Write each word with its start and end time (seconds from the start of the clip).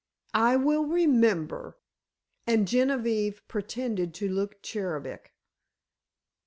"I 0.33 0.55
will 0.55 0.85
remember," 0.85 1.77
and 2.47 2.67
Genevieve 2.67 3.47
pretended 3.47 4.15
to 4.15 4.33
took 4.35 4.59
cherubic. 4.63 5.35